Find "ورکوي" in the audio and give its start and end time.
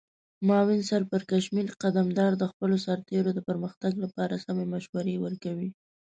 5.25-5.69